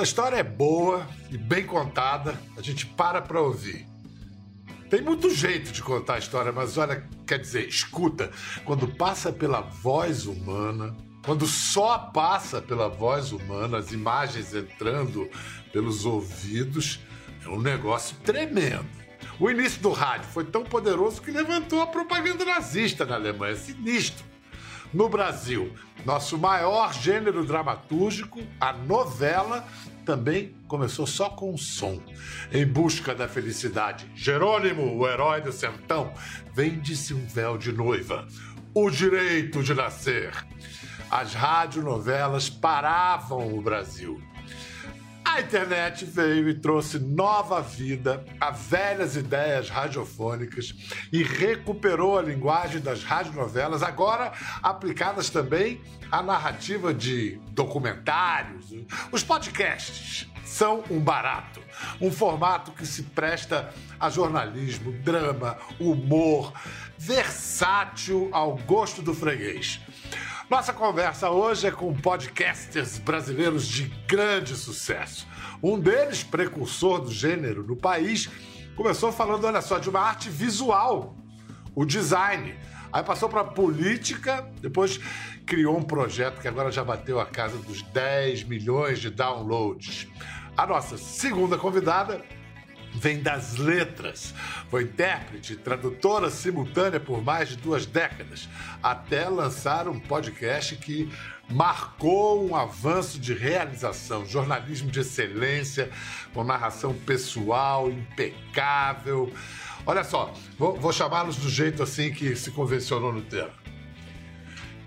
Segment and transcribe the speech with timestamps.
[0.00, 3.86] Quando a história é boa e bem contada, a gente para para ouvir.
[4.88, 8.30] Tem muito jeito de contar a história, mas olha, quer dizer, escuta,
[8.64, 15.28] quando passa pela voz humana, quando só passa pela voz humana, as imagens entrando
[15.70, 16.98] pelos ouvidos,
[17.44, 18.88] é um negócio tremendo.
[19.38, 23.54] O início do rádio foi tão poderoso que levantou a propaganda nazista na Alemanha.
[23.54, 24.24] Sinistro.
[24.92, 25.72] No Brasil,
[26.04, 29.64] nosso maior gênero dramatúrgico, a novela,
[30.04, 32.00] também começou só com o som.
[32.52, 36.12] Em busca da felicidade, Jerônimo, o herói do sertão,
[36.54, 38.26] vende-se um véu de noiva.
[38.74, 40.32] O direito de nascer.
[41.10, 44.22] As radionovelas paravam o Brasil.
[45.32, 50.74] A internet veio e trouxe nova vida a velhas ideias radiofônicas
[51.12, 55.80] e recuperou a linguagem das radionovelas, agora aplicadas também
[56.10, 58.74] à narrativa de documentários.
[59.12, 61.62] Os podcasts são um barato,
[62.00, 66.52] um formato que se presta a jornalismo, drama, humor,
[66.98, 69.80] versátil ao gosto do freguês.
[70.50, 75.24] Nossa conversa hoje é com podcasters brasileiros de grande sucesso.
[75.62, 78.28] Um deles, precursor do gênero no país,
[78.74, 81.14] começou falando, olha só, de uma arte visual,
[81.72, 82.56] o design.
[82.92, 84.98] Aí passou para política, depois
[85.46, 90.08] criou um projeto que agora já bateu a casa dos 10 milhões de downloads.
[90.56, 92.24] A nossa segunda convidada
[92.94, 94.34] vem das letras.
[94.68, 98.48] Foi intérprete, tradutora simultânea por mais de duas décadas,
[98.82, 101.10] até lançar um podcast que
[101.48, 105.90] marcou um avanço de realização, jornalismo de excelência,
[106.32, 109.32] com narração pessoal impecável.
[109.84, 113.52] Olha só, vou, vou chamá-los do jeito assim que se convencionou no termo.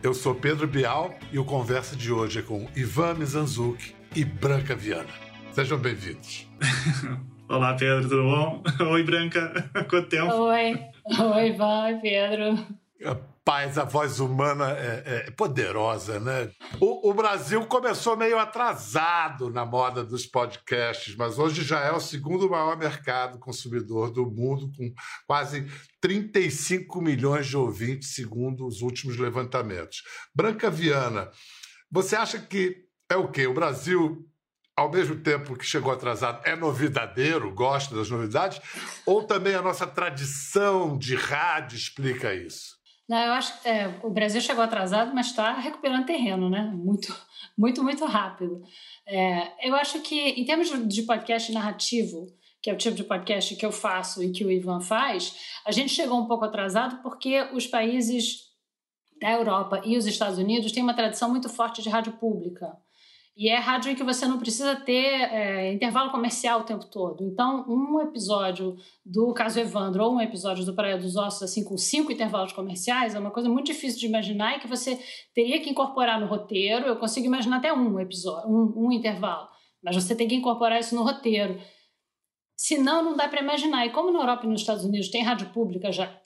[0.01, 4.75] Eu sou Pedro Bial e o conversa de hoje é com Ivan Mizanzuki e Branca
[4.75, 5.09] Viana.
[5.53, 6.47] Sejam bem-vindos.
[7.53, 8.63] Olá, Pedro, tudo bom?
[8.93, 9.53] Oi, Branca,
[9.87, 10.33] quanto tempo?
[10.33, 10.73] Oi,
[11.19, 12.65] oi, vai, Pedro.
[13.45, 16.49] Paz, a voz humana é, é poderosa, né?
[16.79, 21.99] O, o, Brasil começou meio atrasado na moda dos podcasts, mas hoje já é o
[21.99, 24.91] segundo maior mercado consumidor do mundo, com
[25.27, 25.67] quase
[26.01, 30.01] 35 milhões de ouvintes, segundo os últimos levantamentos.
[30.33, 31.29] Branca Viana,
[31.91, 32.77] você acha que
[33.11, 33.45] é o quê?
[33.45, 34.27] O Brasil
[34.75, 38.59] ao mesmo tempo que chegou atrasado, é novidadeiro, gosta das novidades?
[39.05, 42.73] Ou também a nossa tradição de rádio explica isso?
[43.07, 46.63] Não, eu acho que é, o Brasil chegou atrasado, mas está recuperando terreno, né?
[46.73, 47.13] Muito,
[47.57, 48.61] muito, muito rápido.
[49.07, 52.27] É, eu acho que, em termos de podcast narrativo,
[52.61, 55.35] que é o tipo de podcast que eu faço e que o Ivan faz,
[55.65, 58.53] a gente chegou um pouco atrasado porque os países
[59.21, 62.73] da Europa e os Estados Unidos têm uma tradição muito forte de rádio pública.
[63.35, 67.23] E é rádio em que você não precisa ter é, intervalo comercial o tempo todo.
[67.23, 71.75] Então, um episódio do caso Evandro ou um episódio do Praia dos Ossos, assim, com
[71.75, 74.99] cinco intervalos comerciais, é uma coisa muito difícil de imaginar e que você
[75.33, 76.85] teria que incorporar no roteiro.
[76.85, 79.47] Eu consigo imaginar até um episódio, um, um intervalo,
[79.83, 81.59] mas você tem que incorporar isso no roteiro.
[82.55, 83.85] Senão, não dá para imaginar.
[83.87, 86.22] E como na Europa e nos Estados Unidos tem rádio pública já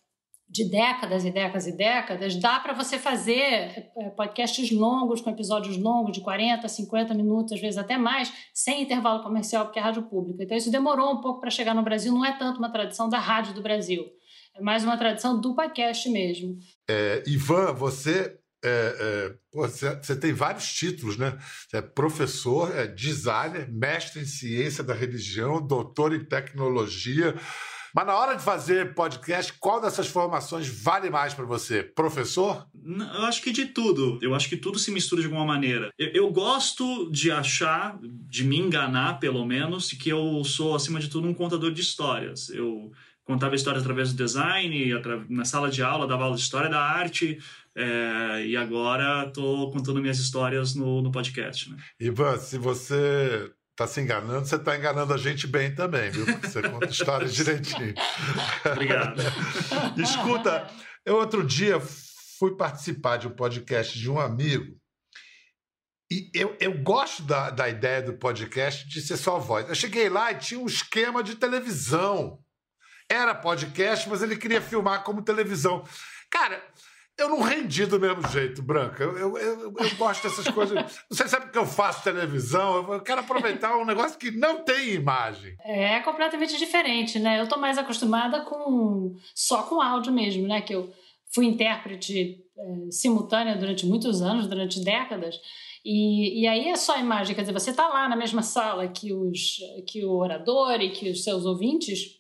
[0.49, 5.77] de décadas e décadas e décadas, dá para você fazer é, podcasts longos, com episódios
[5.77, 10.03] longos, de 40, 50 minutos, às vezes até mais, sem intervalo comercial, porque é rádio
[10.03, 10.43] pública.
[10.43, 13.19] Então, isso demorou um pouco para chegar no Brasil, não é tanto uma tradição da
[13.19, 14.05] rádio do Brasil,
[14.55, 16.57] é mais uma tradição do podcast mesmo.
[16.89, 21.37] É, Ivan, você, é, é você, você, tem vários títulos, né?
[21.69, 27.35] Você é professor, é designer, mestre em ciência da religião, doutor em tecnologia.
[27.93, 31.83] Mas na hora de fazer podcast, qual dessas formações vale mais para você?
[31.83, 32.67] Professor?
[32.83, 34.19] Eu acho que de tudo.
[34.21, 35.89] Eu acho que tudo se mistura de alguma maneira.
[35.97, 41.09] Eu, eu gosto de achar, de me enganar pelo menos, que eu sou, acima de
[41.09, 42.49] tudo, um contador de histórias.
[42.49, 42.91] Eu
[43.23, 44.93] contava histórias através do design,
[45.29, 47.37] na sala de aula, dava aula de história da arte,
[47.75, 51.69] é, e agora estou contando minhas histórias no, no podcast.
[51.69, 51.77] Né?
[51.99, 56.25] Ivan, se você tá se enganando, você tá enganando a gente bem também, viu?
[56.25, 57.93] Porque você conta história direitinho.
[58.65, 59.21] Obrigado.
[60.01, 60.67] Escuta,
[61.05, 61.79] eu outro dia
[62.39, 64.75] fui participar de um podcast de um amigo
[66.09, 69.69] e eu, eu gosto da, da ideia do podcast de ser só voz.
[69.69, 72.39] Eu cheguei lá e tinha um esquema de televisão.
[73.07, 75.87] Era podcast, mas ele queria filmar como televisão.
[76.31, 76.65] Cara,
[77.17, 79.03] eu não rendi do mesmo jeito, Branca.
[79.03, 81.01] Eu, eu, eu, eu gosto dessas coisas.
[81.09, 85.55] Você sabe que eu faço televisão, eu quero aproveitar um negócio que não tem imagem.
[85.65, 87.41] É completamente diferente, né?
[87.41, 90.61] Eu tô mais acostumada com só com áudio mesmo, né?
[90.61, 90.93] Que eu
[91.33, 95.39] fui intérprete é, simultânea durante muitos anos, durante décadas.
[95.83, 99.13] E, e aí é só imagem, quer dizer, você está lá na mesma sala que,
[99.13, 102.16] os, que o orador e que os seus ouvintes,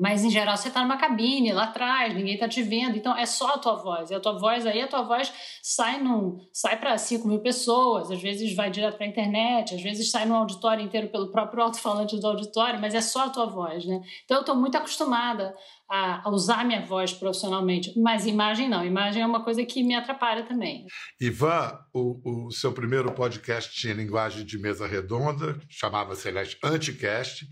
[0.00, 3.26] mas em geral você está numa cabine lá atrás, ninguém está te vendo, então é
[3.26, 4.10] só a tua voz.
[4.10, 5.30] E a tua voz aí, a tua voz
[5.62, 9.82] sai num, sai para 5 mil pessoas, às vezes vai direto para a internet, às
[9.82, 13.44] vezes sai no auditório inteiro pelo próprio alto-falante do auditório, mas é só a tua
[13.44, 14.00] voz, né?
[14.24, 15.54] Então eu estou muito acostumada
[15.86, 20.44] a, usar minha voz profissionalmente, mas imagem não, imagem é uma coisa que me atrapalha
[20.44, 20.86] também.
[21.20, 27.46] Ivan, o, o seu primeiro podcast tinha linguagem de mesa redonda, chamava-se, aliás, Anticast.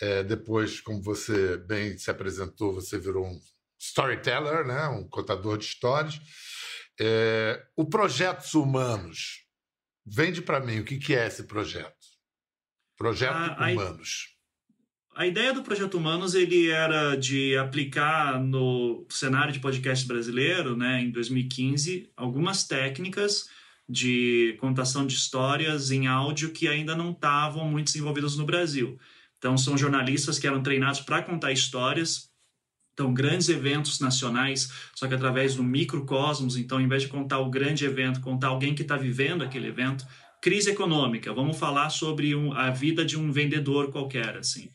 [0.00, 3.40] É, depois, como você bem se apresentou, você virou um
[3.78, 4.88] storyteller, né?
[4.88, 6.20] um contador de histórias.
[7.00, 9.44] É, o Projetos Humanos,
[10.04, 11.94] vende para mim o que, que é esse projeto?
[12.96, 14.34] Projeto a, Humanos.
[15.14, 20.76] A, a ideia do Projeto Humanos ele era de aplicar no cenário de podcast brasileiro,
[20.76, 23.48] né, em 2015, algumas técnicas
[23.88, 28.98] de contação de histórias em áudio que ainda não estavam muito desenvolvidas no Brasil.
[29.38, 32.30] Então, são jornalistas que eram treinados para contar histórias.
[32.94, 36.56] Então, grandes eventos nacionais, só que através do microcosmos.
[36.56, 40.06] Então, em vez de contar o grande evento, contar alguém que está vivendo aquele evento.
[40.40, 44.70] Crise econômica, vamos falar sobre um, a vida de um vendedor qualquer, assim.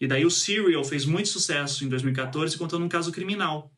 [0.00, 3.72] E daí o Serial fez muito sucesso em 2014 contando um caso criminal.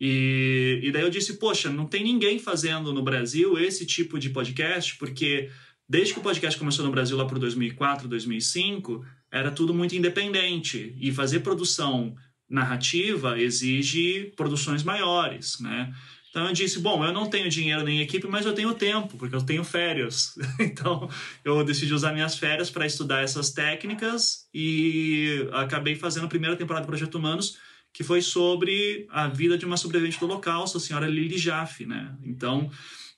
[0.00, 4.30] E, e daí eu disse, poxa, não tem ninguém fazendo no Brasil esse tipo de
[4.30, 5.50] podcast, porque
[5.88, 10.94] desde que o podcast começou no Brasil lá por 2004, 2005, era tudo muito independente
[10.98, 12.14] e fazer produção
[12.48, 15.92] narrativa exige produções maiores, né?
[16.30, 19.34] Então eu disse, bom, eu não tenho dinheiro nem equipe, mas eu tenho tempo, porque
[19.34, 20.34] eu tenho férias.
[20.60, 21.08] então
[21.44, 26.84] eu decidi usar minhas férias para estudar essas técnicas e acabei fazendo a primeira temporada
[26.84, 27.58] do Projeto Humanos,
[27.92, 32.14] que foi sobre a vida de uma sobrevivente do Holocausto, a senhora Lily Jaffe, né?
[32.22, 32.70] Então,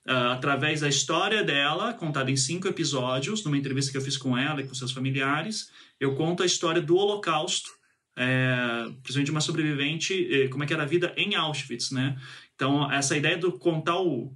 [0.07, 4.37] uh, através da história dela, contada em cinco episódios, numa entrevista que eu fiz com
[4.37, 7.71] ela e com seus familiares, eu conto a história do Holocausto,
[8.17, 12.19] é, principalmente uma sobrevivente, como é que era a vida em Auschwitz, né?
[12.55, 14.35] Então, essa ideia do contar o...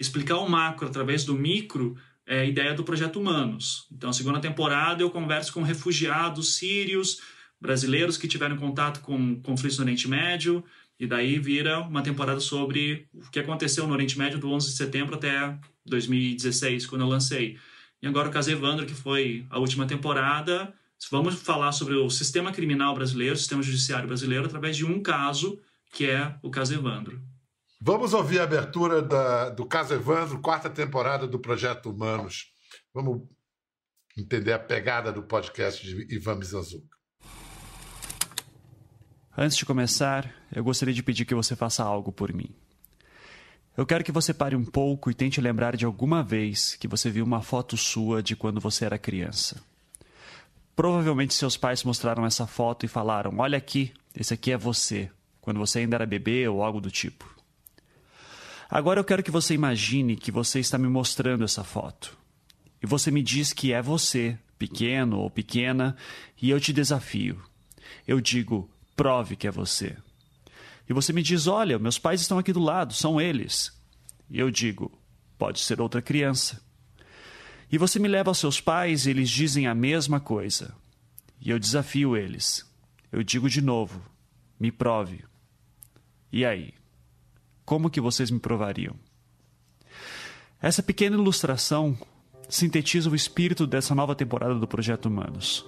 [0.00, 1.96] explicar o macro através do micro
[2.26, 3.86] é a ideia do Projeto Humanos.
[3.92, 7.20] Então, a segunda temporada eu converso com refugiados sírios,
[7.60, 10.64] brasileiros que tiveram contato com conflitos no Oriente Médio,
[11.02, 14.76] e daí vira uma temporada sobre o que aconteceu no Oriente Médio do 11 de
[14.76, 17.58] setembro até 2016, quando eu lancei.
[18.00, 20.72] E agora o caso Evandro, que foi a última temporada,
[21.10, 25.60] Vamos falar sobre o sistema criminal brasileiro, o sistema judiciário brasileiro, através de um caso,
[25.92, 27.20] que é o caso Evandro.
[27.80, 32.52] Vamos ouvir a abertura da, do caso Evandro, quarta temporada do Projeto Humanos.
[32.94, 33.22] Vamos
[34.16, 36.96] entender a pegada do podcast de Ivan Mizanzuca.
[39.36, 42.50] Antes de começar, eu gostaria de pedir que você faça algo por mim.
[43.74, 47.08] Eu quero que você pare um pouco e tente lembrar de alguma vez que você
[47.08, 49.58] viu uma foto sua de quando você era criança.
[50.76, 55.58] Provavelmente seus pais mostraram essa foto e falaram: Olha aqui, esse aqui é você, quando
[55.58, 57.34] você ainda era bebê ou algo do tipo.
[58.68, 62.14] Agora eu quero que você imagine que você está me mostrando essa foto.
[62.82, 65.96] E você me diz que é você, pequeno ou pequena,
[66.40, 67.40] e eu te desafio.
[68.06, 69.96] Eu digo: prove que é você.
[70.88, 73.72] E você me diz: Olha, meus pais estão aqui do lado, são eles.
[74.30, 74.90] E eu digo:
[75.38, 76.62] Pode ser outra criança.
[77.70, 80.74] E você me leva aos seus pais e eles dizem a mesma coisa.
[81.40, 82.70] E eu desafio eles.
[83.10, 84.02] Eu digo de novo:
[84.60, 85.24] me prove.
[86.30, 86.74] E aí?
[87.64, 88.94] Como que vocês me provariam?
[90.60, 91.96] Essa pequena ilustração
[92.48, 95.64] sintetiza o espírito dessa nova temporada do Projeto Humanos.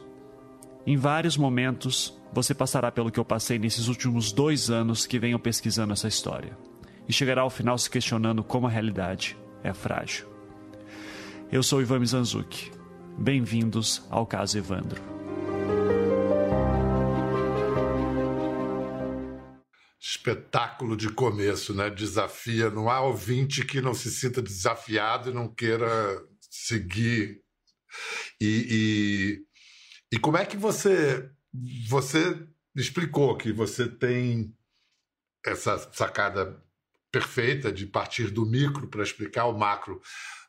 [0.87, 5.39] Em vários momentos, você passará pelo que eu passei nesses últimos dois anos que venho
[5.39, 6.59] pesquisando essa história,
[7.09, 10.27] e chegará ao final se questionando como a realidade é frágil.
[11.53, 12.73] Eu sou Ivan Mizanzuki.
[13.17, 15.01] Bem-vindos ao caso Evandro.
[20.01, 21.89] Espetáculo de começo, né?
[21.89, 22.69] Desafia.
[22.69, 25.87] Não há ouvinte que não se sinta desafiado e não queira
[26.51, 27.41] seguir.
[28.41, 29.39] E,
[30.11, 31.31] e, e como é que você.
[31.89, 34.53] Você explicou que você tem
[35.45, 36.61] essa sacada
[37.13, 40.01] perfeita de partir do micro para explicar o macro.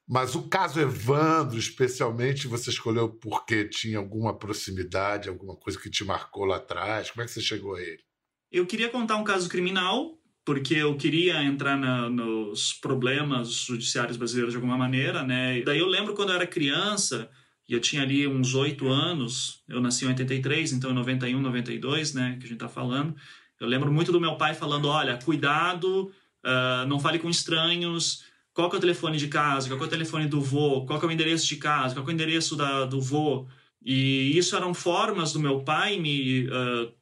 [0.08, 6.04] Mas o caso Evandro, especialmente, você escolheu porque tinha alguma proximidade, alguma coisa que te
[6.04, 7.12] marcou lá atrás?
[7.12, 8.04] Como é que você chegou a ele?
[8.52, 14.54] Eu queria contar um caso criminal, porque eu queria entrar na, nos problemas judiciários brasileiros
[14.54, 15.62] de alguma maneira, né?
[15.62, 17.30] Daí eu lembro quando eu era criança,
[17.67, 22.13] e eu tinha ali uns oito anos, eu nasci em 83, então em 91, 92,
[22.13, 23.15] né, que a gente tá falando.
[23.60, 26.12] Eu lembro muito do meu pai falando, olha, cuidado,
[26.45, 29.88] uh, não fale com estranhos, qual que é o telefone de casa, qual que é
[29.88, 32.15] o telefone do vô, qual que é o endereço de casa, qual que é o
[32.15, 33.48] endereço da, do vô.
[33.84, 36.93] E isso eram formas do meu pai me, uh,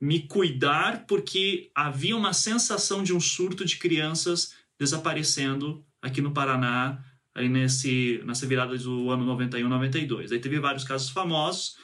[0.00, 7.02] me cuidar, porque havia uma sensação de um surto de crianças desaparecendo aqui no Paraná,
[7.34, 10.32] aí nesse, nessa virada do ano 91, 92.
[10.32, 11.76] Aí teve vários casos famosos,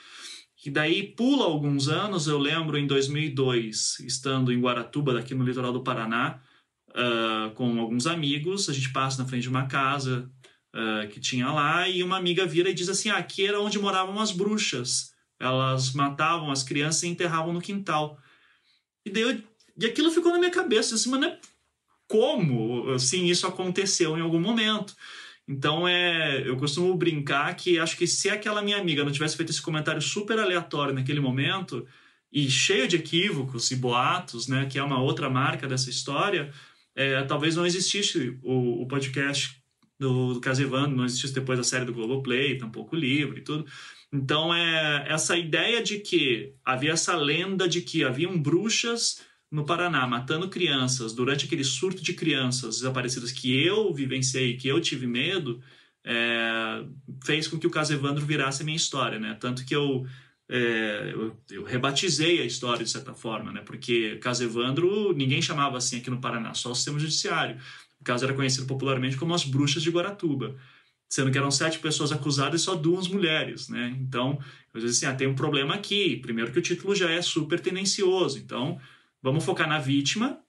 [0.56, 5.72] que daí pula alguns anos, eu lembro em 2002, estando em Guaratuba, daqui no litoral
[5.72, 6.40] do Paraná,
[6.90, 10.30] uh, com alguns amigos, a gente passa na frente de uma casa
[10.74, 13.78] uh, que tinha lá e uma amiga vira e diz assim, ah, aqui era onde
[13.78, 18.18] moravam as bruxas, elas matavam as crianças e enterravam no quintal.
[19.04, 19.42] E daí eu,
[19.78, 21.38] e aquilo ficou na minha cabeça, assim, mas não é
[22.06, 24.94] como assim isso aconteceu em algum momento.
[25.50, 29.50] Então é, eu costumo brincar que acho que se aquela minha amiga não tivesse feito
[29.50, 31.84] esse comentário super aleatório naquele momento
[32.32, 36.52] e cheio de equívocos e boatos, né, que é uma outra marca dessa história,
[36.94, 39.60] é, talvez não existisse o, o podcast
[39.98, 43.66] do, do não existisse depois a série do Globoplay, tampouco o livro e tudo.
[44.12, 50.06] Então é essa ideia de que havia essa lenda de que haviam bruxas no Paraná
[50.06, 55.60] matando crianças durante aquele surto de crianças desaparecidas que eu vivenciei, que eu tive medo,
[56.04, 56.84] é,
[57.24, 59.36] fez com que o caso Evandro virasse a minha história, né?
[59.40, 60.06] Tanto que eu,
[60.48, 63.60] é, eu, eu, rebatizei a história de certa forma, né?
[63.62, 67.58] Porque caso Evandro ninguém chamava assim aqui no Paraná, só o sistema judiciário.
[68.00, 70.56] O caso era conhecido popularmente como as bruxas de Guaratuba,
[71.08, 73.94] sendo que eram sete pessoas acusadas e só duas mulheres, né?
[74.00, 74.38] Então,
[74.72, 76.16] eu disse assim, ah, tem um problema aqui.
[76.18, 78.80] Primeiro que o título já é super tendencioso, então
[79.22, 80.40] Vamos focar na vítima,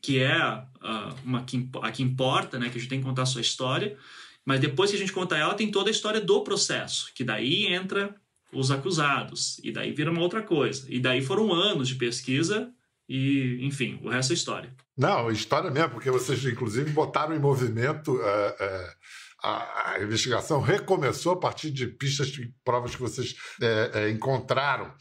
[0.00, 1.44] que é uh, uma
[1.82, 2.70] a que importa, né?
[2.70, 3.96] Que a gente tem que contar a sua história.
[4.44, 7.66] Mas depois que a gente conta ela, tem toda a história do processo, que daí
[7.66, 8.14] entra
[8.52, 10.86] os acusados, e daí vira uma outra coisa.
[10.88, 12.72] E daí foram anos de pesquisa
[13.06, 14.74] e, enfim, o resto é história.
[14.96, 18.14] Não, história mesmo, porque vocês, inclusive, botaram em movimento.
[18.14, 19.08] Uh, uh
[19.42, 24.92] a, a, investigação recomeçou a partir de pistas e provas que vocês é, é, encontraram.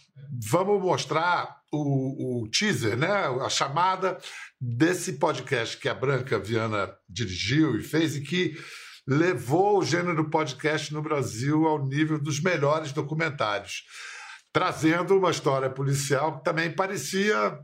[0.50, 3.10] Vamos mostrar o, o, teaser, né?
[3.42, 4.18] a chamada
[4.60, 8.56] desse podcast que a Branca Viana dirigiu e fez e que
[9.08, 13.84] levou o gênero podcast no Brasil ao nível dos melhores documentários,
[14.54, 17.58] trazendo uma história policial que também parecia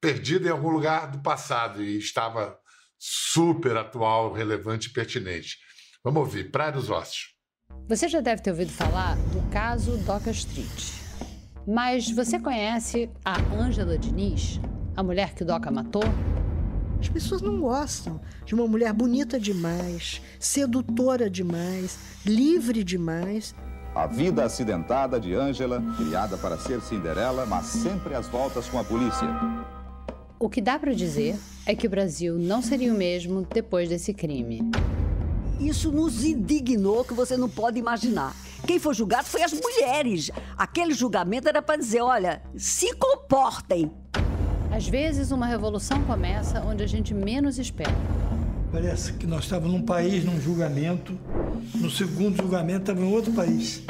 [0.00, 2.56] perdida em algum lugar do passado e estava
[2.98, 5.56] super atual, relevante e pertinente.
[6.02, 7.34] Vamos ouvir, Praia dos Ossos.
[7.86, 10.94] Você já deve ter ouvido falar do caso Doca Street.
[11.68, 14.58] Mas você conhece a Ângela Diniz,
[14.96, 16.02] a mulher que o Doca matou?
[16.98, 23.54] As pessoas não gostam de uma mulher bonita demais, sedutora demais, livre demais.
[23.94, 28.84] A vida acidentada de Ângela, criada para ser Cinderela, mas sempre às voltas com a
[28.84, 29.28] polícia.
[30.38, 34.14] O que dá para dizer é que o Brasil não seria o mesmo depois desse
[34.14, 34.62] crime.
[35.60, 38.34] Isso nos indignou que você não pode imaginar.
[38.66, 40.30] Quem foi julgado foi as mulheres.
[40.56, 43.92] Aquele julgamento era para dizer: olha, se comportem.
[44.72, 47.92] Às vezes, uma revolução começa onde a gente menos espera.
[48.72, 51.18] Parece que nós estávamos num país, num julgamento.
[51.74, 53.82] No segundo julgamento, estava em outro país.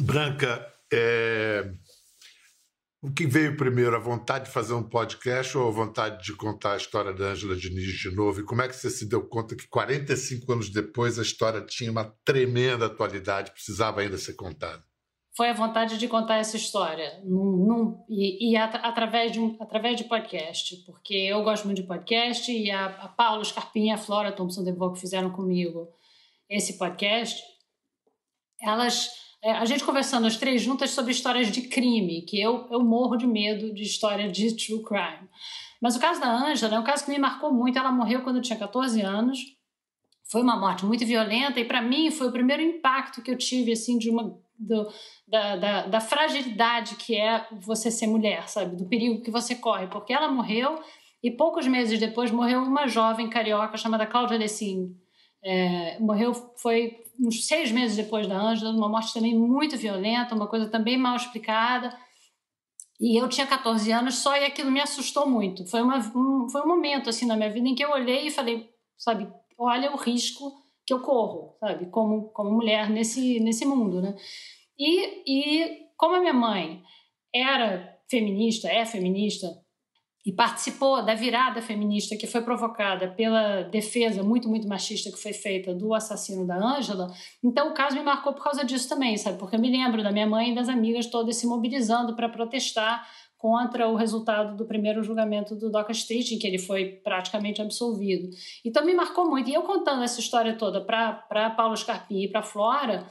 [0.00, 1.72] Branca, é,
[3.02, 6.74] o que veio primeiro, a vontade de fazer um podcast ou a vontade de contar
[6.74, 8.40] a história da Ângela Diniz de novo?
[8.40, 11.90] E como é que você se deu conta que 45 anos depois a história tinha
[11.90, 14.84] uma tremenda atualidade, precisava ainda ser contada?
[15.36, 19.56] Foi a vontade de contar essa história num, num, e, e at, através, de um,
[19.58, 23.90] através de podcast, porque eu gosto muito de podcast e a, a Paula Scarpim e
[23.90, 25.88] a Flora Thompson DeVoe que fizeram comigo
[26.48, 27.42] esse podcast,
[28.60, 29.10] elas
[29.42, 33.16] é, a gente conversando as três juntas sobre histórias de crime, que eu, eu morro
[33.16, 35.28] de medo de história de true crime.
[35.80, 37.76] Mas o caso da Ângela é um caso que me marcou muito.
[37.76, 39.40] Ela morreu quando eu tinha 14 anos.
[40.30, 43.72] Foi uma morte muito violenta e para mim foi o primeiro impacto que eu tive
[43.72, 44.88] assim de uma do,
[45.26, 48.76] da, da, da, fragilidade que é você ser mulher, sabe?
[48.76, 49.88] Do perigo que você corre.
[49.88, 50.80] Porque ela morreu
[51.20, 54.96] e poucos meses depois morreu uma jovem carioca chamada Cláudia Lessing.
[55.44, 60.46] É, morreu, foi uns seis meses depois da Ângela, uma morte também muito violenta, uma
[60.46, 61.96] coisa também mal explicada.
[63.00, 65.66] E eu tinha 14 anos só e aquilo me assustou muito.
[65.66, 68.30] Foi, uma, um, foi um momento assim na minha vida em que eu olhei e
[68.30, 70.52] falei, sabe, olha o risco
[70.86, 74.14] que eu corro, sabe, como, como mulher nesse, nesse mundo, né?
[74.78, 76.82] E, e como a minha mãe
[77.34, 79.61] era feminista, é feminista,
[80.24, 85.32] e participou da virada feminista que foi provocada pela defesa muito, muito machista que foi
[85.32, 87.08] feita do assassino da Ângela.
[87.42, 89.38] Então o caso me marcou por causa disso também, sabe?
[89.38, 93.04] Porque eu me lembro da minha mãe e das amigas todas se mobilizando para protestar
[93.36, 98.28] contra o resultado do primeiro julgamento do Doca Street, em que ele foi praticamente absolvido.
[98.64, 99.50] Então me marcou muito.
[99.50, 103.10] E eu contando essa história toda para Paulo Scarpim e para Flora,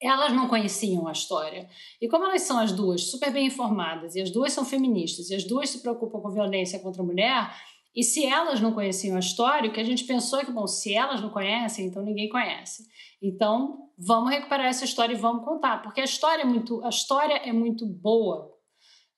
[0.00, 1.68] elas não conheciam a história.
[2.00, 5.34] E como elas são as duas super bem informadas, e as duas são feministas, e
[5.34, 7.54] as duas se preocupam com violência contra a mulher,
[7.94, 10.66] e se elas não conheciam a história, o que a gente pensou é que, bom,
[10.66, 12.86] se elas não conhecem, então ninguém conhece.
[13.22, 17.34] Então, vamos recuperar essa história e vamos contar, porque a história é muito, a história
[17.34, 18.54] é muito boa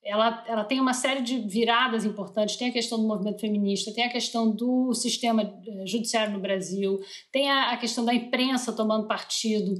[0.03, 2.55] ela, ela tem uma série de viradas importantes.
[2.55, 6.99] Tem a questão do movimento feminista, tem a questão do sistema eh, judiciário no Brasil,
[7.31, 9.73] tem a, a questão da imprensa tomando partido,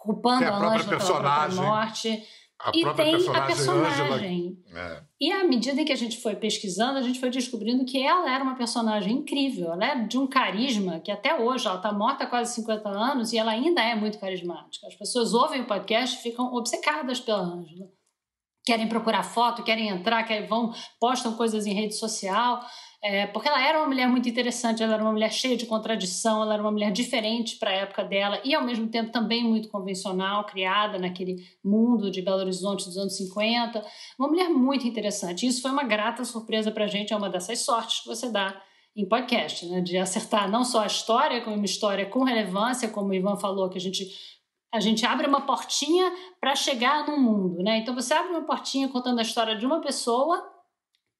[0.00, 2.22] culpando a, a Ângela pela própria morte.
[2.62, 4.58] A e própria tem personagem, a personagem.
[4.74, 5.02] É.
[5.18, 8.30] E à medida em que a gente foi pesquisando, a gente foi descobrindo que ela
[8.30, 9.72] era uma personagem incrível.
[9.72, 13.32] Ela é de um carisma que até hoje, ela está morta há quase 50 anos
[13.32, 14.86] e ela ainda é muito carismática.
[14.86, 17.88] As pessoas ouvem o podcast e ficam obcecadas pela Ângela
[18.70, 22.60] querem procurar foto, querem entrar, querem, vão, postam coisas em rede social.
[23.02, 26.42] É, porque ela era uma mulher muito interessante, ela era uma mulher cheia de contradição,
[26.42, 29.70] ela era uma mulher diferente para a época dela e, ao mesmo tempo, também muito
[29.70, 33.82] convencional, criada naquele mundo de Belo Horizonte dos anos 50.
[34.18, 35.46] Uma mulher muito interessante.
[35.46, 38.60] Isso foi uma grata surpresa para a gente, é uma dessas sortes que você dá
[38.94, 39.80] em podcast, né?
[39.80, 43.70] de acertar não só a história, como uma história com relevância, como o Ivan falou,
[43.70, 44.08] que a gente
[44.72, 47.78] a gente abre uma portinha para chegar no mundo, né?
[47.78, 50.40] Então você abre uma portinha contando a história de uma pessoa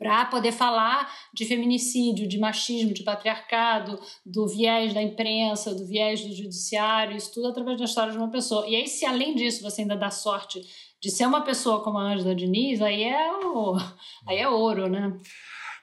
[0.00, 6.22] para poder falar de feminicídio, de machismo, de patriarcado, do viés da imprensa, do viés
[6.22, 8.66] do judiciário, isso tudo através da história de uma pessoa.
[8.66, 10.62] E aí, se além disso você ainda dá sorte
[11.02, 13.76] de ser uma pessoa como a Ângela Diniz, aí é, o,
[14.26, 15.12] aí é ouro, né?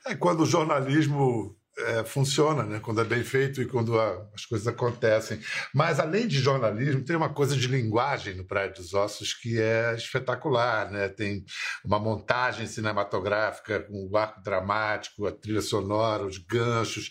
[0.08, 2.80] É quando o jornalismo é, funciona, né?
[2.80, 5.40] quando é bem feito e quando a, as coisas acontecem.
[5.74, 9.94] Mas, além de jornalismo, tem uma coisa de linguagem no Praia dos Ossos que é
[9.96, 10.92] espetacular.
[10.92, 11.08] Né?
[11.10, 11.44] Tem
[11.86, 17.10] uma montagem cinematográfica com o arco dramático, a trilha sonora, os ganchos.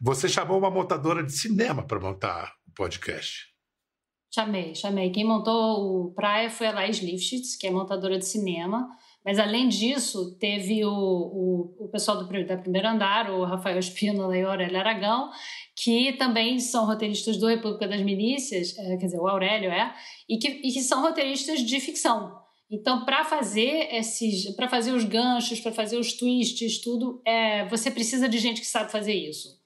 [0.00, 3.52] Você chamou uma montadora de cinema para montar o podcast.
[4.34, 5.10] Chamei, chamei.
[5.10, 8.88] Quem montou o Praia foi a Laís Lifshitz, que é montadora de cinema.
[9.24, 14.36] Mas, além disso, teve o, o, o pessoal do da primeiro andar, o Rafael Espínola
[14.36, 15.30] e o Aurélio Aragão,
[15.76, 19.94] que também são roteiristas do República das Milícias, é, quer dizer, o Aurélio é,
[20.28, 22.36] e que, e que são roteiristas de ficção.
[22.68, 27.90] Então, para fazer esses, para fazer os ganchos, para fazer os twists, tudo, é, você
[27.90, 29.61] precisa de gente que sabe fazer isso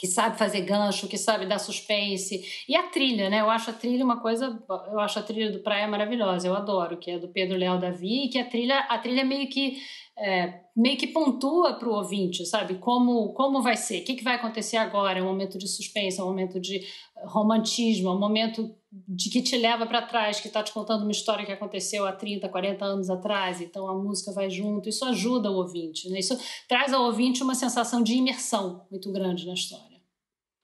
[0.00, 2.42] que sabe fazer gancho, que sabe dar suspense.
[2.66, 3.42] E a trilha, né?
[3.42, 4.58] Eu acho a trilha uma coisa,
[4.90, 8.24] eu acho a trilha do Praia maravilhosa, eu adoro, que é do Pedro Leal Davi,
[8.24, 9.76] e que a trilha, a trilha meio que
[10.18, 12.76] é, meio que pontua para o ouvinte, sabe?
[12.76, 15.18] Como, como vai ser, o que, que vai acontecer agora?
[15.18, 16.80] É um momento de suspense, é um momento de
[17.26, 21.12] romantismo, é um momento de que te leva para trás, que está te contando uma
[21.12, 25.50] história que aconteceu há 30, 40 anos atrás, então a música vai junto, isso ajuda
[25.50, 26.18] o ouvinte, né?
[26.18, 29.89] Isso traz ao ouvinte uma sensação de imersão muito grande na história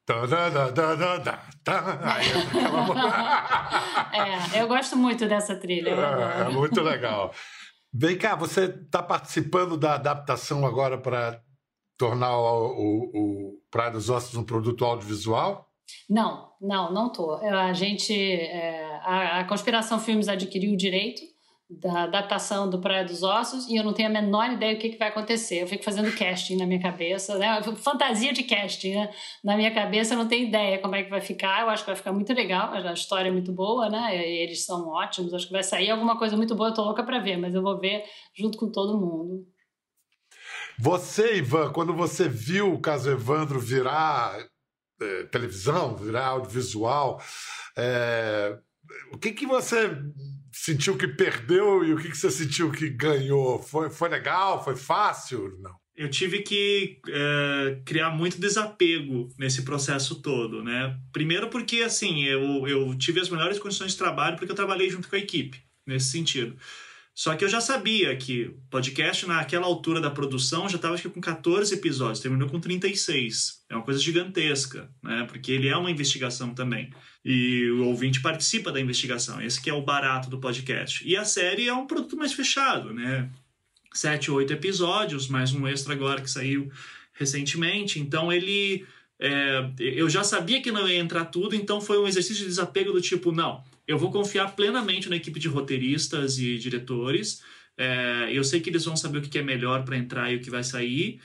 [4.13, 5.91] é, eu gosto muito dessa trilha.
[5.91, 7.35] É, é muito legal.
[7.93, 11.43] Vem cá, você está participando da adaptação agora para
[11.99, 15.69] tornar o, o, o Praia dos Ossos um produto audiovisual?
[16.09, 17.35] Não, não, não tô.
[17.37, 21.21] A gente, é, a, a Conspiração Filmes adquiriu o direito
[21.69, 24.91] da adaptação do Praia dos Ossos e eu não tenho a menor ideia do que,
[24.91, 25.63] que vai acontecer.
[25.63, 27.61] Eu fico fazendo casting na minha cabeça, né?
[27.77, 29.11] Fantasia de casting, né?
[29.43, 31.63] Na minha cabeça eu não tenho ideia como é que vai ficar.
[31.63, 32.73] Eu acho que vai ficar muito legal.
[32.73, 34.17] A história é muito boa, né?
[34.17, 35.35] Eles são ótimos.
[35.35, 36.69] Acho que vai sair alguma coisa muito boa.
[36.69, 39.45] Eu tô louca para ver, mas eu vou ver junto com todo mundo.
[40.79, 44.39] Você, Ivan, quando você viu o caso Evandro virar
[45.01, 47.21] é, televisão, virar audiovisual,
[47.77, 48.57] é,
[49.13, 49.91] o que, que você
[50.57, 53.63] sentiu que perdeu e o que, que você sentiu que ganhou?
[53.63, 54.65] Foi, foi legal?
[54.65, 55.57] Foi fácil?
[55.61, 55.75] Não.
[55.95, 60.99] Eu tive que é, criar muito desapego nesse processo todo, né?
[61.13, 65.09] Primeiro porque, assim, eu, eu tive as melhores condições de trabalho porque eu trabalhei junto
[65.09, 66.57] com a equipe, nesse sentido.
[67.17, 71.19] Só que eu já sabia que o podcast, naquela altura da produção, já estava com
[71.19, 73.65] 14 episódios, terminou com 36.
[73.71, 75.25] É uma coisa gigantesca, né?
[75.27, 76.93] Porque ele é uma investigação também.
[77.25, 79.41] E o ouvinte participa da investigação.
[79.41, 81.09] Esse que é o barato do podcast.
[81.09, 83.31] E a série é um produto mais fechado, né?
[83.95, 86.71] Sete, oito episódios, mais um extra agora que saiu
[87.15, 87.99] recentemente.
[87.99, 88.85] Então ele.
[89.19, 92.93] É, eu já sabia que não ia entrar tudo, então foi um exercício de desapego
[92.93, 97.43] do tipo, não eu vou confiar plenamente na equipe de roteiristas e diretores.
[97.79, 100.41] É, eu sei que eles vão saber o que é melhor para entrar e o
[100.41, 101.21] que vai sair.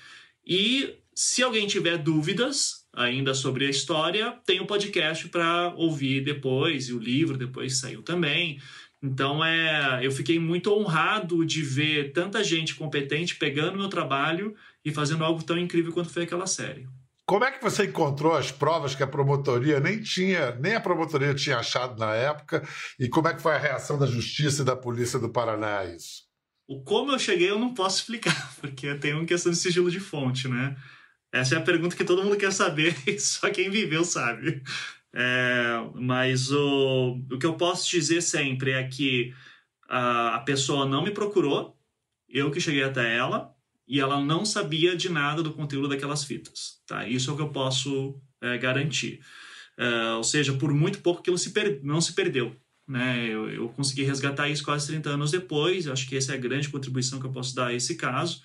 [0.46, 6.22] E se alguém tiver dúvidas ainda sobre a história, tem o um podcast para ouvir
[6.22, 8.60] depois, e o livro depois saiu também.
[9.02, 14.92] Então é, eu fiquei muito honrado de ver tanta gente competente pegando meu trabalho e
[14.92, 16.88] fazendo algo tão incrível quanto foi aquela série.
[17.32, 21.34] Como é que você encontrou as provas que a promotoria nem tinha, nem a promotoria
[21.34, 22.62] tinha achado na época?
[23.00, 25.86] E como é que foi a reação da Justiça e da Polícia do Paraná a
[25.86, 26.24] isso?
[26.68, 29.98] O como eu cheguei eu não posso explicar, porque tem uma questão de sigilo de
[29.98, 30.76] fonte, né?
[31.32, 34.62] Essa é a pergunta que todo mundo quer saber só quem viveu sabe.
[35.16, 39.34] É, mas o, o que eu posso dizer sempre é que
[39.88, 41.80] a, a pessoa não me procurou,
[42.28, 43.56] eu que cheguei até ela,
[43.92, 46.80] e ela não sabia de nada do conteúdo daquelas fitas.
[46.88, 47.06] Tá?
[47.06, 49.20] Isso é o que eu posso é, garantir.
[49.78, 51.52] É, ou seja, por muito pouco aquilo se
[51.84, 52.56] não se perdeu.
[52.88, 53.28] Né?
[53.28, 55.86] Eu, eu, consegui resgatar isso quase 30 anos depois.
[55.86, 58.42] Eu acho que essa é a grande contribuição que eu posso dar a esse caso.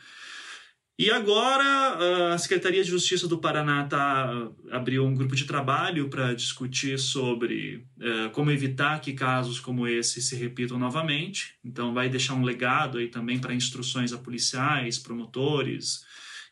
[0.98, 6.32] E agora a Secretaria de Justiça do Paraná tá, abriu um grupo de trabalho para
[6.32, 11.54] discutir sobre uh, como evitar que casos como esse se repitam novamente.
[11.62, 16.02] Então vai deixar um legado aí também para instruções a policiais, promotores.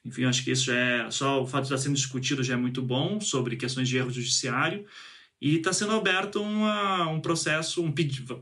[0.04, 2.82] Enfim, acho que isso é só o fato de estar sendo discutido já é muito
[2.82, 4.84] bom sobre questões de erro judiciário.
[5.40, 7.94] E está sendo aberto uma, um processo, um,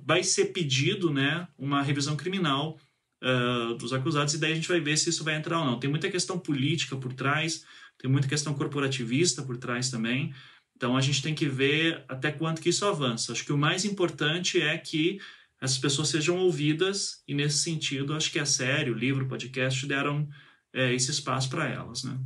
[0.05, 2.77] vai ser pedido né, uma revisão criminal
[3.23, 5.79] uh, dos acusados, e daí a gente vai ver se isso vai entrar ou não.
[5.79, 7.65] Tem muita questão política por trás,
[7.99, 10.35] tem muita questão corporativista por trás também.
[10.77, 13.33] Então a gente tem que ver até quanto que isso avança.
[13.33, 15.21] Acho que o mais importante é que
[15.61, 19.87] essas pessoas sejam ouvidas, e nesse sentido, acho que a série, o livro, o podcast
[19.87, 20.29] deram
[20.73, 22.03] é, esse espaço para elas.
[22.03, 22.19] Né?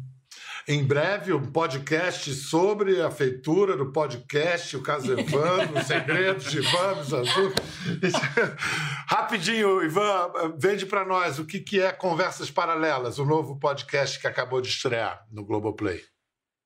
[0.68, 6.58] Em breve, um podcast sobre a feitura do podcast, o caso Evandro, os segredos de
[6.58, 7.52] Ivan Azul.
[9.06, 14.26] Rapidinho, Ivan, vende para nós o que, que é Conversas Paralelas, o novo podcast que
[14.26, 16.02] acabou de estrear no Globoplay.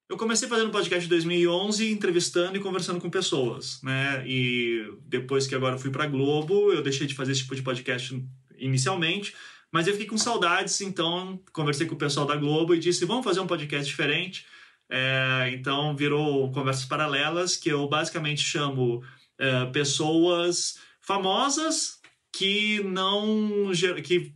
[0.08, 4.24] Eu comecei fazendo podcast em 2011, entrevistando e conversando com pessoas, né?
[4.26, 8.18] E depois que agora fui para Globo, eu deixei de fazer esse tipo de podcast
[8.56, 9.34] inicialmente,
[9.72, 13.24] mas eu fiquei com saudades, então conversei com o pessoal da Globo e disse: vamos
[13.24, 14.46] fazer um podcast diferente.
[14.88, 19.02] É, então virou Conversas Paralelas, que eu basicamente chamo
[19.38, 22.00] é, pessoas famosas
[22.32, 23.70] que não.
[24.04, 24.34] que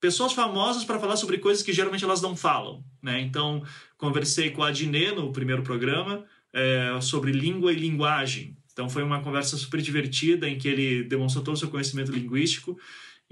[0.00, 2.84] pessoas famosas para falar sobre coisas que geralmente elas não falam.
[3.02, 3.20] Né?
[3.22, 3.62] Então,
[3.96, 8.54] conversei com a Dinê no primeiro programa é, sobre língua e linguagem.
[8.70, 12.78] Então, foi uma conversa super divertida em que ele demonstrou todo o seu conhecimento linguístico.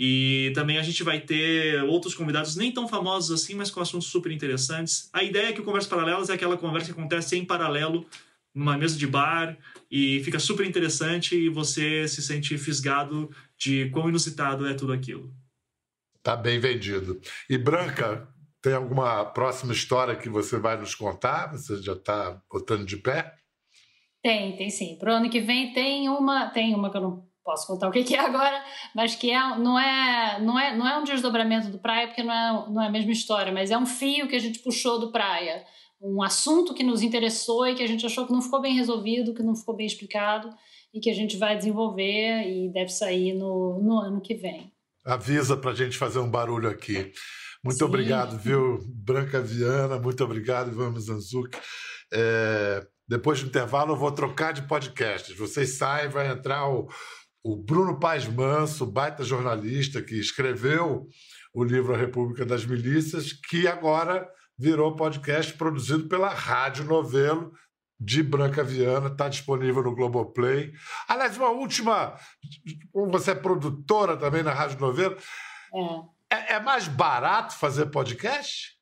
[0.04, 4.08] E também a gente vai ter outros convidados nem tão famosos assim, mas com assuntos
[4.08, 5.08] super interessantes.
[5.12, 8.04] A ideia é que o Conversas Paralelas é aquela conversa que acontece em paralelo
[8.52, 9.56] numa mesa de bar
[9.88, 15.32] e fica super interessante e você se sente fisgado de quão inusitado é tudo aquilo.
[16.20, 17.20] Tá bem vendido.
[17.48, 18.28] E Branca,
[18.60, 21.52] tem alguma próxima história que você vai nos contar?
[21.52, 23.36] Você já está botando de pé?
[24.20, 24.98] Tem, tem sim.
[24.98, 28.05] Pro ano que vem tem uma, tem uma que eu não posso contar o que,
[28.05, 28.62] que é agora,
[28.94, 32.33] mas que é, não, é, não, é, não é um desdobramento do Praia, porque não
[32.33, 35.11] é, não é a mesma história, mas é um fio que a gente puxou do
[35.11, 35.64] Praia.
[36.00, 39.35] Um assunto que nos interessou e que a gente achou que não ficou bem resolvido,
[39.35, 40.50] que não ficou bem explicado
[40.92, 44.72] e que a gente vai desenvolver e deve sair no, no ano que vem.
[45.05, 47.12] Avisa para a gente fazer um barulho aqui.
[47.64, 47.85] Muito Sim.
[47.85, 51.59] obrigado, viu, Branca Viana, muito obrigado, Ivan Zanzuki.
[52.12, 55.33] É, depois do intervalo, eu vou trocar de podcast.
[55.35, 56.88] Vocês saem, vai entrar o
[57.44, 61.09] o Bruno Paz Manso, baita jornalista que escreveu
[61.52, 67.52] o livro A República das Milícias, que agora virou podcast produzido pela Rádio Novelo
[67.98, 70.72] de Branca Viana, está disponível no Globoplay.
[71.09, 72.16] Aliás, uma última,
[72.92, 75.16] você é produtora também na Rádio Novelo.
[76.31, 76.37] É.
[76.37, 78.76] É, é mais barato fazer podcast?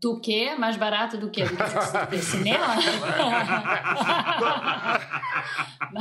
[0.00, 0.54] Do que?
[0.56, 1.42] Mais barato do que?
[1.42, 2.66] Do que, do que cinema?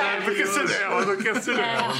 [0.00, 1.92] é, do que cinema, do que cinema.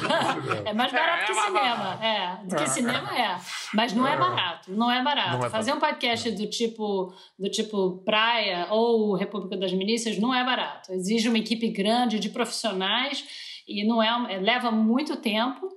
[0.65, 2.05] É, é mais barato que cinema.
[2.05, 3.39] É, do que cinema é.
[3.75, 5.39] Mas não é barato, não é barato.
[5.39, 10.35] Não é Fazer um podcast do tipo, do tipo Praia ou República das Milícias não
[10.35, 10.93] é barato.
[10.93, 13.25] Exige uma equipe grande de profissionais
[13.67, 15.69] e não é, leva muito tempo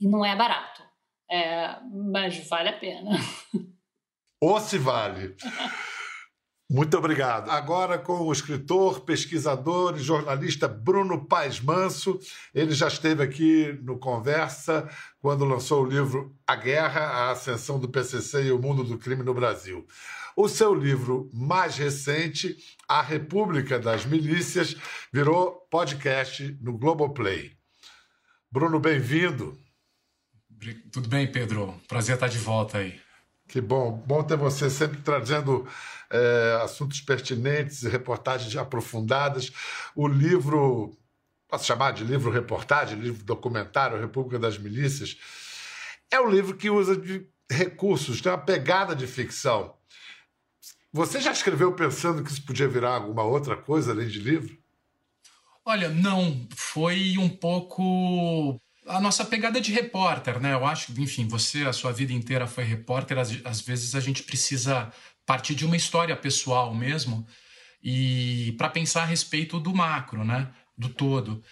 [0.00, 0.82] e não é barato.
[1.30, 1.76] É,
[2.12, 3.10] mas vale a pena.
[4.40, 5.36] Ou se vale.
[6.72, 7.50] Muito obrigado.
[7.50, 12.18] Agora com o escritor, pesquisador e jornalista Bruno Paes Manso.
[12.54, 14.88] Ele já esteve aqui no Conversa
[15.20, 19.22] quando lançou o livro A Guerra, a Ascensão do PCC e o Mundo do Crime
[19.22, 19.86] no Brasil.
[20.34, 22.56] O seu livro mais recente,
[22.88, 24.74] A República das Milícias,
[25.12, 27.52] virou podcast no Globoplay.
[28.50, 29.58] Bruno, bem-vindo.
[30.90, 31.78] Tudo bem, Pedro?
[31.86, 33.01] Prazer estar de volta aí.
[33.52, 34.02] Que bom.
[34.06, 35.68] Bom ter você sempre trazendo
[36.08, 39.52] é, assuntos pertinentes e reportagens aprofundadas.
[39.94, 40.96] O livro
[41.46, 45.18] posso chamar de livro-reportagem, livro-documentário, República das Milícias,
[46.10, 49.74] é um livro que usa de recursos, tem uma pegada de ficção.
[50.90, 54.56] Você já escreveu pensando que isso podia virar alguma outra coisa além de livro?
[55.62, 56.48] Olha, não.
[56.56, 60.54] Foi um pouco a nossa pegada de repórter, né?
[60.54, 64.00] Eu acho que, enfim, você a sua vida inteira foi repórter, às, às vezes a
[64.00, 64.92] gente precisa
[65.24, 67.26] partir de uma história pessoal mesmo
[67.82, 70.48] e para pensar a respeito do macro, né?
[70.76, 71.42] Do todo.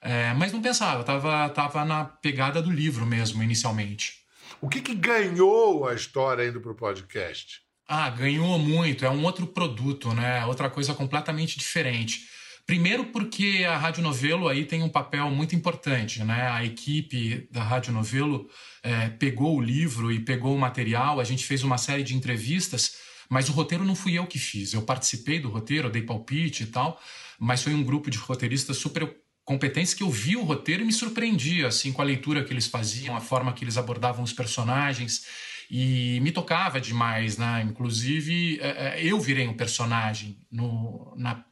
[0.00, 4.20] É, mas não pensava, tava, tava na pegada do livro mesmo, inicialmente.
[4.60, 7.60] O que, que ganhou a história indo para o podcast?
[7.86, 9.04] Ah, ganhou muito.
[9.04, 10.44] É um outro produto, né?
[10.46, 12.28] Outra coisa completamente diferente.
[12.70, 16.48] Primeiro porque a Rádio Novelo aí tem um papel muito importante, né?
[16.52, 18.48] A equipe da Rádio Novelo
[18.80, 22.98] é, pegou o livro e pegou o material, a gente fez uma série de entrevistas,
[23.28, 24.72] mas o roteiro não fui eu que fiz.
[24.72, 27.00] Eu participei do roteiro, dei palpite e tal,
[27.40, 30.92] mas foi um grupo de roteiristas super competentes que eu vi o roteiro e me
[30.92, 35.26] surpreendia assim com a leitura que eles faziam, a forma que eles abordavam os personagens
[35.68, 37.66] e me tocava demais, né?
[37.68, 41.44] Inclusive é, é, eu virei um personagem no, na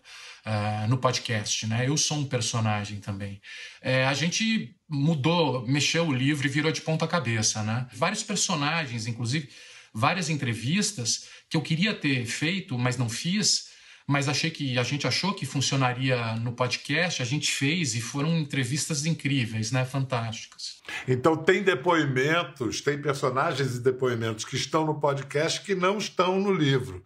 [0.47, 1.89] uh, no podcast, né?
[1.89, 3.41] Eu sou um personagem também.
[3.81, 7.87] É, a gente mudou, mexeu o livro e virou de ponta cabeça, né?
[7.93, 9.49] Vários personagens, inclusive
[9.93, 13.68] várias entrevistas que eu queria ter feito, mas não fiz,
[14.09, 18.39] mas achei que a gente achou que funcionaria no podcast, a gente fez e foram
[18.39, 19.85] entrevistas incríveis, né?
[19.85, 20.81] Fantásticas.
[21.07, 26.51] Então tem depoimentos, tem personagens e depoimentos que estão no podcast que não estão no
[26.55, 27.05] livro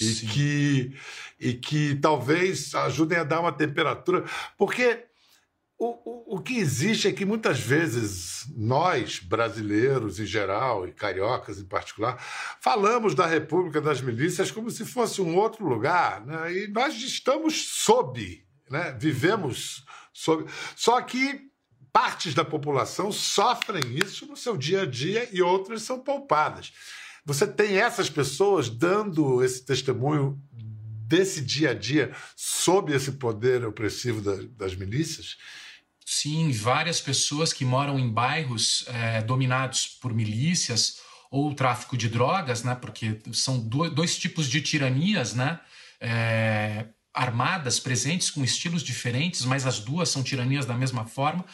[0.00, 0.26] e Sim.
[0.28, 0.96] que
[1.40, 4.24] e que talvez ajudem a dar uma temperatura,
[4.56, 5.06] porque
[5.78, 11.58] o, o, o que existe é que muitas vezes nós, brasileiros em geral, e cariocas
[11.58, 12.16] em particular,
[12.60, 16.52] falamos da República das Milícias como se fosse um outro lugar, né?
[16.52, 18.96] e nós estamos sob, né?
[18.98, 20.46] vivemos sob.
[20.76, 21.50] Só que
[21.92, 26.72] partes da população sofrem isso no seu dia a dia e outras são poupadas.
[27.24, 30.40] Você tem essas pessoas dando esse testemunho
[31.06, 35.36] desse dia a dia sob esse poder opressivo da, das milícias?
[36.04, 40.98] Sim, várias pessoas que moram em bairros é, dominados por milícias
[41.30, 42.74] ou tráfico de drogas, né?
[42.74, 45.60] Porque são dois tipos de tiranias, né?
[46.00, 51.44] É, armadas, presentes com estilos diferentes, mas as duas são tiranias da mesma forma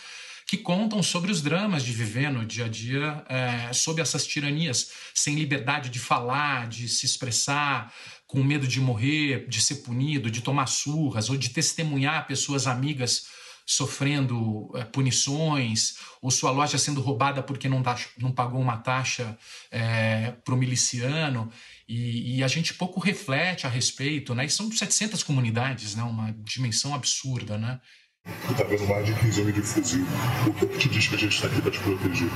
[0.50, 4.90] que contam sobre os dramas de viver no dia a dia é, sob essas tiranias,
[5.14, 7.94] sem liberdade de falar, de se expressar,
[8.26, 13.26] com medo de morrer, de ser punido, de tomar surras ou de testemunhar pessoas amigas
[13.70, 17.80] sofrendo é, punições, ou sua loja sendo roubada porque não,
[18.18, 19.38] não pagou uma taxa
[19.70, 21.48] é, para o miliciano.
[21.88, 24.44] E, e, a gente pouco reflete a respeito, né?
[24.44, 26.02] E são 700 comunidades, né?
[26.02, 27.80] Uma dimensão absurda, né?
[28.24, 30.06] Tu tá vendo mais de 15 homens de fuzil.
[30.48, 32.28] O que, que te diz que a gente está aqui para te proteger?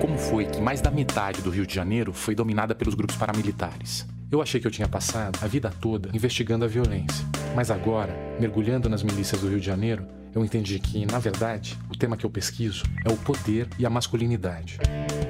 [0.00, 4.06] Como foi que mais da metade do Rio de Janeiro foi dominada pelos grupos paramilitares?
[4.34, 7.24] Eu achei que eu tinha passado a vida toda investigando a violência.
[7.54, 11.96] Mas agora, mergulhando nas milícias do Rio de Janeiro, eu entendi que, na verdade, o
[11.96, 14.80] tema que eu pesquiso é o poder e a masculinidade.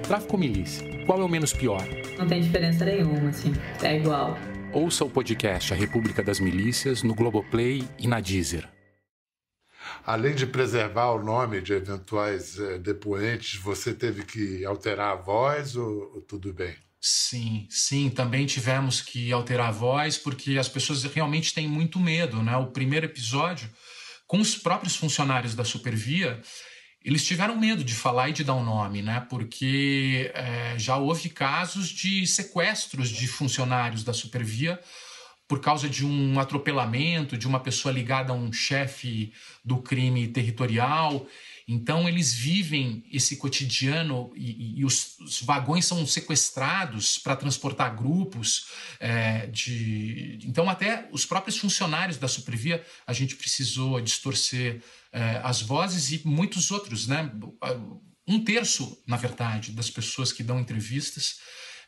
[0.04, 1.04] Tráfico ou milícia?
[1.04, 1.86] Qual é o menos pior?
[2.16, 3.52] Não tem diferença nenhuma, assim.
[3.82, 4.38] É igual.
[4.72, 8.66] Ouça o podcast A República das Milícias no Globoplay e na Deezer
[10.06, 15.76] além de preservar o nome de eventuais é, depoentes, você teve que alterar a voz
[15.76, 16.74] ou tudo bem?
[17.06, 22.42] Sim, sim, também tivemos que alterar a voz porque as pessoas realmente têm muito medo,
[22.42, 22.56] né?
[22.56, 23.68] O primeiro episódio,
[24.26, 26.40] com os próprios funcionários da Supervia,
[27.04, 29.20] eles tiveram medo de falar e de dar um nome, né?
[29.28, 34.80] Porque é, já houve casos de sequestros de funcionários da Supervia
[35.46, 39.30] por causa de um atropelamento, de uma pessoa ligada a um chefe
[39.62, 41.26] do crime territorial.
[41.66, 48.66] Então, eles vivem esse cotidiano e, e os, os, vagões são sequestrados para transportar grupos.
[49.00, 50.38] É, de...
[50.44, 56.26] Então, até os próprios funcionários da Supervia, a gente precisou distorcer é, as vozes e
[56.26, 57.32] muitos outros, né?
[58.26, 61.38] Um terço, na verdade, das pessoas que dão entrevistas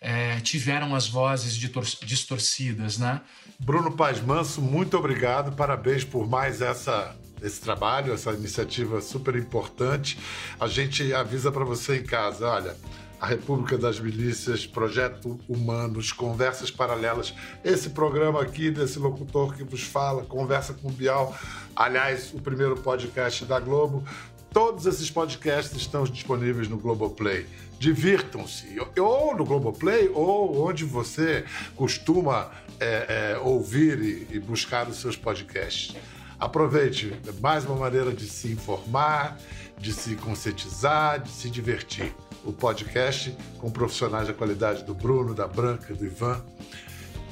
[0.00, 3.20] é, tiveram as vozes distorcidas, né?
[3.58, 10.18] Bruno Paz Manso, muito obrigado, parabéns por mais essa esse trabalho, essa iniciativa super importante.
[10.58, 12.76] A gente avisa para você em casa, olha,
[13.20, 17.32] a República das Milícias, Projeto Humanos, Conversas Paralelas,
[17.64, 21.34] esse programa aqui desse locutor que vos fala, Conversa com Bial,
[21.74, 24.04] aliás, o primeiro podcast da Globo.
[24.52, 27.46] Todos esses podcasts estão disponíveis no Globoplay.
[27.78, 34.96] Divirtam-se, ou no Globoplay, ou onde você costuma é, é, ouvir e, e buscar os
[34.96, 35.94] seus podcasts.
[36.38, 39.38] Aproveite, é mais uma maneira de se informar,
[39.78, 42.14] de se conscientizar, de se divertir.
[42.44, 46.40] O podcast com profissionais da qualidade do Bruno, da Branca, do Ivan.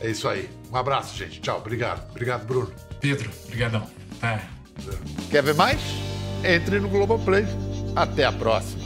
[0.01, 0.51] É isso aí.
[0.73, 1.41] Um abraço, gente.
[1.41, 1.59] Tchau.
[1.59, 2.11] Obrigado.
[2.11, 2.73] Obrigado, Bruno.
[3.01, 3.87] Pedro, obrigadão.
[5.31, 5.81] Quer ver mais?
[6.43, 7.45] Entre no Globoplay.
[7.95, 8.84] Até a próxima.